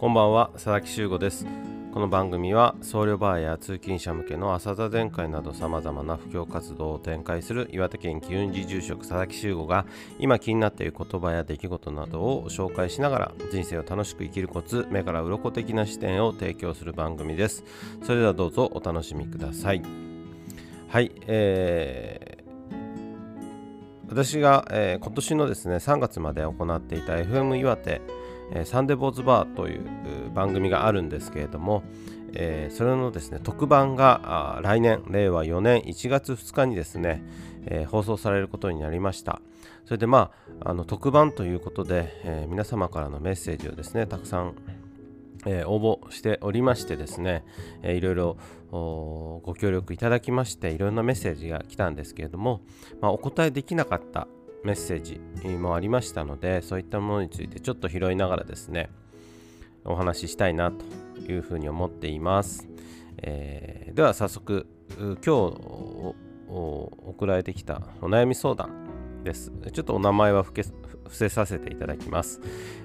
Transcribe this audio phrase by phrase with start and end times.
[0.00, 1.46] こんばんは佐々木修吾です。
[1.92, 9.84] この番組は僧侶バーや通勤者向けの朝座禅会などさまざまな布教活動を展開する岩手県機運寺住職佐々木修吾が
[10.18, 17.62] 今気になっている言葉や出来事などを紹介しながら人生を楽しく生きるコツ目から鱗的な視点を提供する番組です。
[18.02, 19.82] それではどうぞお楽しみください。
[20.88, 22.40] はいえー
[24.08, 28.02] 私が、えー、今年のですね3月まで行っていた FM 岩手
[28.52, 29.80] え、サンデーボーズバーという
[30.34, 31.82] 番組があるんですけれども、
[32.32, 37.22] えー、それのですね特番が来年令和4年1月2日にですね、
[37.66, 39.40] えー、放送されることになりました。
[39.84, 44.54] それでまああの特番ということで、え皆様からのメッセージをですねたくさん
[45.46, 47.44] え、応募しておりましてですね、
[47.82, 48.36] えー、いろいろ
[48.70, 52.60] ご協力いただきましていろんなメッセージが来たんですけれども、
[53.00, 54.28] まあ、お答えできなかった
[54.64, 55.20] メッセージ
[55.56, 58.90] もありましたのでそういったものについてちょっと拾いながらですね
[59.84, 60.84] お話ししたいなと
[61.30, 62.68] いうふうに思っています、
[63.18, 64.66] えー、では早速
[64.98, 69.52] 今日送られてきたお悩み相談です。
[69.72, 70.62] ちょっとお名前は伏
[71.10, 72.40] せさせていただきます、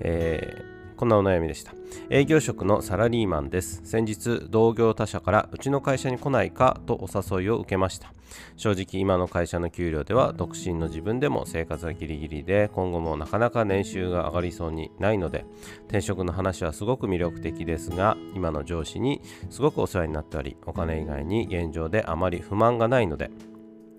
[0.00, 1.74] えーこんなお悩みでした。
[2.10, 3.82] 営業職のサラリーマンです。
[3.84, 8.14] 先日、同業他社からうちの会社に来ないかとお誘いを受けました。
[8.56, 15.44] 正直、今の会社の給料では独身の自分でも生活はギリギリで、今後もなかなか年収が上がりそうにないので、
[15.88, 23.30] 転職の話はすごく魅力的ですが、今の上司にすごくお世話になっており、お金以外に現状であまり不満がないので、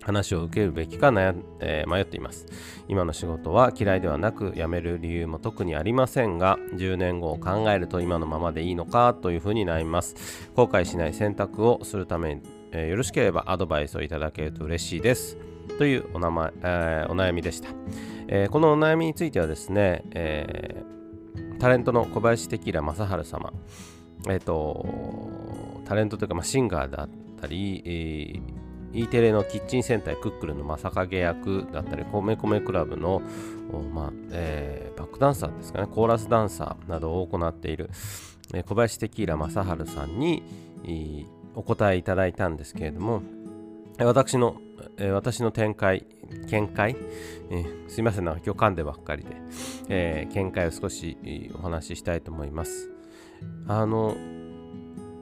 [0.02, 2.45] 話を受けるべきか悩、えー、迷っています。
[2.88, 10.50] 今の仕事は嫌いではなく辞める理由も特にありませんが10年後を考えると今のままでいいのかというふうに悩みます。
[10.56, 12.41] 後悔しない選択をするために、
[12.72, 15.38] えー、よろしければアドバイスをいただけると嬉しいです。
[15.78, 17.69] というお名前、えー、お悩みでした、
[18.28, 20.84] えこのお悩みについてはですね、え
[21.59, 23.53] タレントの小林テキラ正治様。
[24.28, 24.85] えっ、と
[25.85, 27.09] タレントというか、まあ、シンガーだっ
[27.40, 33.22] たり、えー E テレのキッチン戦隊クックルンの正影役だったり、コメコメクラブの、
[33.94, 37.89] まあえー、バックダンサーですかね、コーラスダンサーなどを行っている、
[38.53, 40.44] えー、小林テキーラ正治さんに
[41.55, 43.22] お答えいただいたんですけれども、
[43.99, 44.55] 私の、
[44.97, 46.07] えー、私の展開、
[46.49, 46.95] 見解、
[47.51, 49.29] えー、すいません、なんか今日噛んでばっかりで、
[49.89, 51.17] えー、見解を少し
[51.53, 52.89] お話ししたいと思います。
[53.67, 54.16] あの、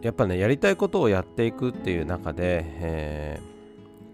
[0.02, 3.57] やっぱね、やりたいことをやっていくっていう中で、えー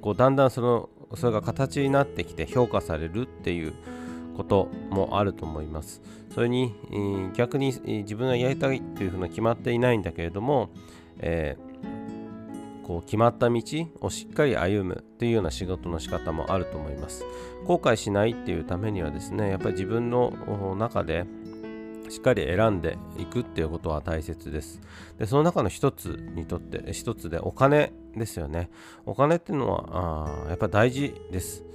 [0.03, 3.73] こうだんだんそのそれが形になってきて評価されるっていう
[4.35, 6.01] こともあると思います。
[6.33, 10.71] それに、えー、逆に、自分がやりたいっていうふうな決まっていないんだけれども、
[11.19, 13.61] えー、こう決まった道
[14.01, 17.23] をしっかり歩むっていうような仕事の仕方もあると思います。
[17.65, 21.25] 後悔しないっていうためにはですね、やっぱり自分の中で
[22.13, 24.79] しっかり選んでいくっていうことは大切です。
[25.17, 28.69] で、その中の一つにとって、一つでお金ですよね。
[29.07, 31.65] お金っていうのは、あやっぱ大事です。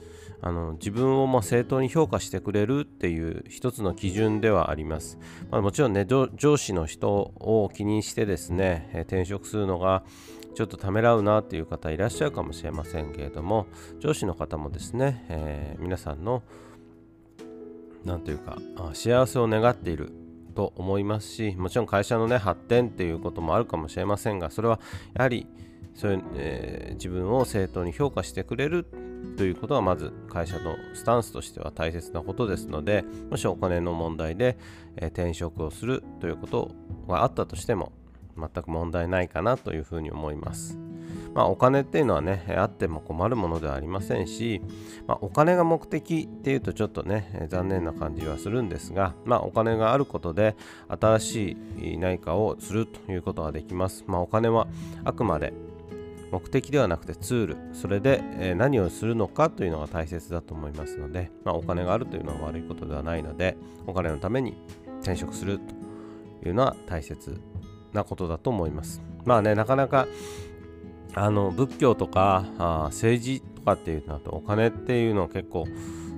[0.40, 5.18] あの自分をも正当に評価してくれるっていう一つの基準ではあります。
[5.50, 10.04] まあ、もちろんね上司の人を気にしてですね、え転職するのが
[10.54, 13.66] ちょっとためらうなっていう方いらっしゃるかもしれませんけれども
[13.98, 16.44] 上司の方もですね、えー、皆さんの
[18.04, 18.58] 何というか
[18.94, 20.12] 幸せを願っている
[20.58, 24.80] と思いますしもちろん会社のね発展っていうこともあるかもしれませんがそれは
[25.14, 25.46] やはり
[25.94, 28.84] そういう、えー、自分を正当に評価してくれる
[29.36, 34.58] ということはまず会社のスタンスとしては大切なことですのでもしお金の問題で、
[34.96, 36.72] えー、転職をするということ
[37.06, 37.92] があったとしても
[38.36, 40.87] 全く問題ないかなというふうに思います。
[41.38, 44.60] まあ、お金っていうのはね、あっても困るものではありませんし、
[45.06, 50.56] まあ、お金が目的っていうとちょっとね、残念な感じはするんですが、まあ、お金があることで
[50.88, 54.02] 新しい何かをするということができます。
[54.08, 54.66] まあ、お金は
[55.04, 55.52] あくまで
[56.32, 63.56] 目的ではなくてツール、それで、何をするのかというのが大切だと思いますので、まあ、お金があるというのは悪いことではないので、
[63.86, 64.56] お金のために
[65.02, 65.60] 転職する
[66.42, 67.40] というのは大切
[67.92, 69.00] なことだと思います。
[69.24, 70.08] まあね、なかなか
[71.14, 75.66] あの仏教とかあ政治とかっていうのとお金っていうのは結構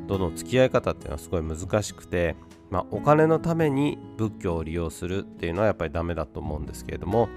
[0.06, 2.34] どの付き合い方っていうのはすごい難しくて、
[2.69, 7.28] まあ、お金のために仏教を利用するっていうのはやっぱりダメだと思うんですけれども、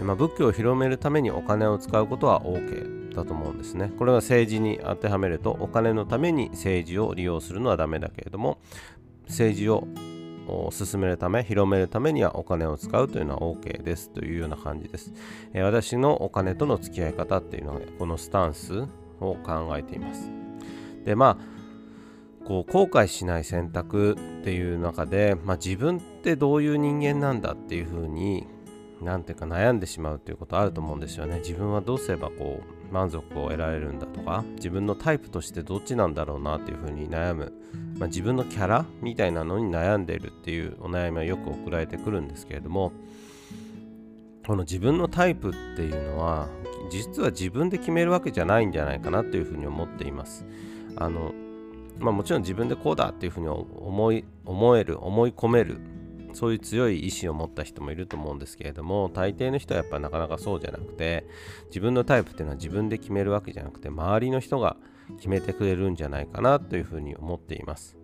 [0.00, 3.92] まあ、仏教を広めるためにお金を使うことは OK だと思うんですね。
[3.98, 8.58] これは政治に当てはめるとお金のために政治を利用するのはダメだけれども
[9.26, 9.86] 政治を
[10.70, 15.12] 進めるため広めるためにはお金を使うというのは OK ですというような感じです、
[15.52, 18.80] えー、私のお金との付き合い方っていうのはこのスタンス
[19.20, 20.30] を考えています。
[21.04, 21.58] でまあ
[22.46, 28.46] こう後悔しない選択っていう中で、まあ、自分ってどういう人間なんだっていうふうに
[29.02, 31.40] 何ていうか悩んでしまうっていうことあると思うんですよね。
[31.40, 37.52] 自分はどうすればこう満足を得られるんだとか自分のタイプとしてどっちなんだろうなっていうふうに悩む、
[37.98, 42.92] まあ、自分のキャラみたいなのに悩んでいるっていうお悩みはよく送られてくるんですけれども
[44.46, 46.48] この自分のタイプっていうのは
[46.90, 50.46] 実は自分で決めるわけじゃないんじゃないかなというふうに思っています。
[50.96, 51.34] あの
[51.98, 55.80] まあ、もちろん自分でこうだっていうふうに思い思える思い込める
[56.38, 61.26] そういう強い意志を持った人もいると思うんですけれども大抵の人はやっぱなかなかそうじゃなくて
[61.66, 64.76] 自分のタイプっていうのは自分で決めるわけじゃなくて周りの人が
[65.16, 67.96] 決めてくれるんじゃないかなというふうに思っています、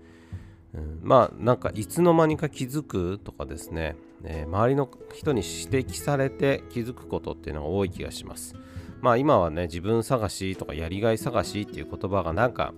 [0.75, 3.95] うん、まあなんかいつの間にか気づくとかですね、
[4.25, 8.57] えー、周りの人に指摘されて気づくことっていうのが多い気がします。
[9.01, 12.73] まあ今はね自分探しとかやりがい探しっていう言葉がなんか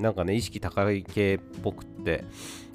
[0.00, 2.24] なんかね意識高い系っぽくって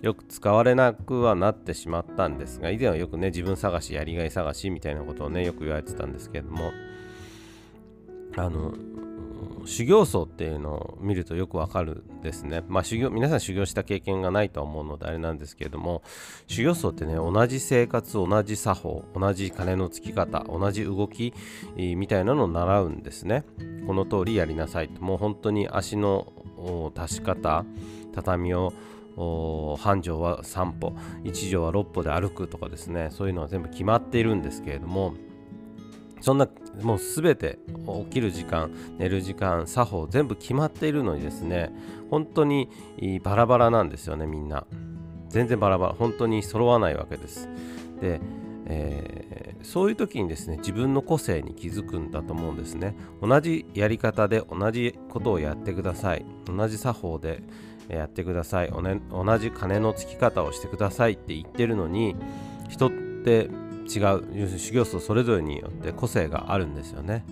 [0.01, 6.71] よく使われなくはなってしまったんですが以前はよくね自分探しやりがい探しみたいなことをねよく言われてたんですけれども
[8.37, 8.73] あの
[9.65, 12.61] 修行僧っていうのを見るとよくわかるんですね。
[12.67, 16.03] まあ修行、皆さん修行した経験がないとは思うのであれなんですけれども、
[16.47, 21.33] 修行僧ってね、同じ生活、同じ作法、同じ金のつき方、同じ動き
[21.77, 23.45] みたいなのを習うんですね。
[23.87, 25.01] この通りやりなさいと。
[25.01, 26.33] もう本当に足の
[26.95, 27.63] 足し方、
[28.13, 28.73] 畳を
[29.79, 30.89] 半畳は3歩
[31.23, 35.13] 1畳は6歩で歩くとかですねそういうのは全部決まっているんですけれども
[36.25, 36.49] そんな
[36.81, 37.59] もう全て
[38.07, 41.71] 起きる時間寝る時間作法全部決まっているのにですね
[42.09, 42.67] 本当に
[43.21, 44.65] バラバラなんですよねみんな。
[45.29, 47.47] 全然バラバラ本当に揃わないわけです。
[48.01, 48.19] で、
[48.65, 52.95] えー、そういう時にですね自分の個性に気づくんだと思うんですね。
[53.21, 56.25] 同じやり方で同じことをやってください。
[56.45, 57.43] 同じ作法で
[57.87, 62.15] やってください、ね、同じ金のつき方をしてくださいって言ってるのに
[62.67, 62.91] 人っ
[63.23, 63.51] て
[63.85, 67.23] 違う修行僧それぞれによって個性があるんですよね。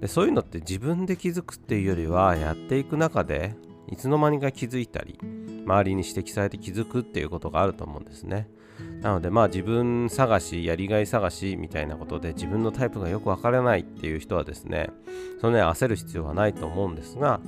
[0.00, 3.54] でそういうのって自分で気づくっていうよりはやっていく中で
[3.88, 5.18] いつの間にか気づいたり
[5.64, 8.48] 周りに指摘されて気づくっていうことがあると思うんですね。
[9.02, 14.90] なのでまあ自分探しやりがい探しみたいなことで自分のタイプがよくわからないっていう人はですね
[15.40, 17.40] そのね焦る必要はないと思うんですが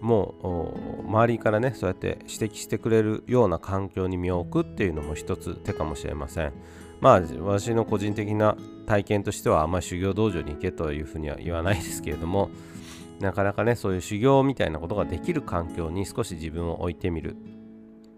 [0.00, 0.72] も
[1.04, 6.52] う周りからねそうやって指摘してくれるような環境に身を置くっていうのも一つ手かもしれません。
[7.00, 8.56] まあ私の個人的な
[8.86, 12.50] 体験としてはあんまり修行道場に行けというふうには言わないですけれども
[13.20, 17.38] なかなかねそういう修行みたいなことができる環境に少し自分を置いてみるっ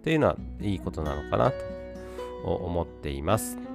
[0.03, 3.72] ていうのはいいことなのかなと思っています。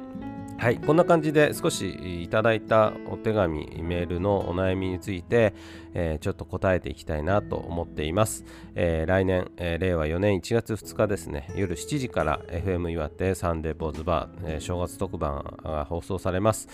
[0.59, 5.53] はい、こんな感じで少しいただいたお手紙、メールのお悩みについて、
[5.93, 8.43] えー、ちょっと答えていきたいなと思っています。
[8.73, 16.67] えー、来年、えー、令和4年1月2日ですね、夜7時から FM 岩手サンデーボーズバー、え正月特番が放送されます。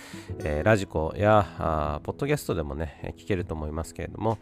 [0.45, 4.39] えラジコやあポッドキャストでもね、聞けると思いますけれども、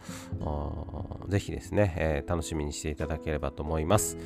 [1.28, 4.18] ぜひですね、え楽しみにしていただければと思います、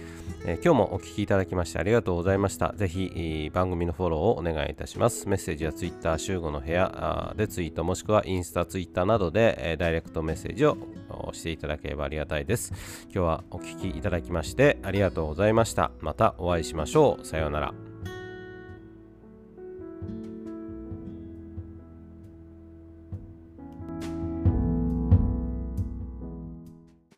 [0.45, 2.73] え今日もお聴きいただきましてありがとうございました。
[2.75, 5.27] ぜひ番組のフォローをお願いいたします。
[5.27, 10.77] メッセージは Twitter 集合の部屋でツイートもしくはインスタ、ツイッターなどで、ダイレクトメッセージを
[11.33, 12.73] していただければありがたいです。
[13.05, 15.91] 今日はお聴きいただきましてありがとうございました。
[16.01, 17.25] またお会いしましょう。
[17.25, 17.94] さようなら。